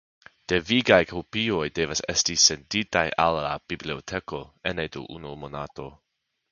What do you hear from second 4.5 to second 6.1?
ene de unu monato.